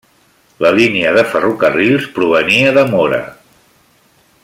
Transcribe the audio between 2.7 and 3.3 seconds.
de Móra.